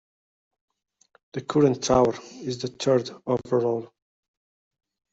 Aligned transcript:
The 1.33 1.41
current 1.41 1.83
tower 1.83 2.15
is 2.41 2.57
the 2.59 2.69
third 2.69 3.11
overall. 3.27 3.93